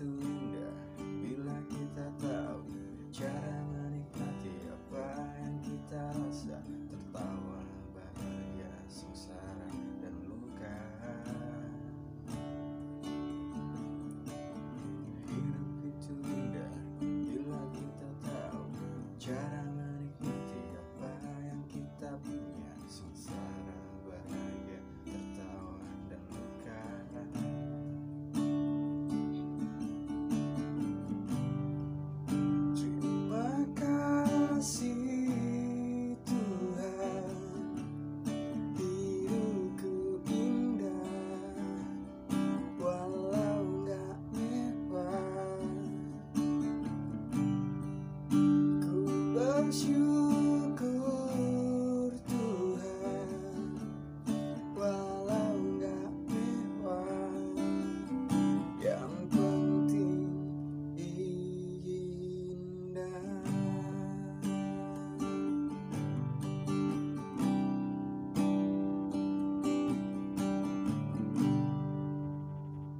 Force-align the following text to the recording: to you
to 0.00 0.29
you 49.72 49.99